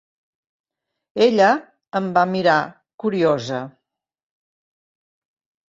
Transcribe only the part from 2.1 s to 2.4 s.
va